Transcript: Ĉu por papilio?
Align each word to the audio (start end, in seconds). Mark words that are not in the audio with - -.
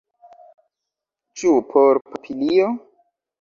Ĉu 1.41 1.51
por 1.75 2.01
papilio? 2.09 2.73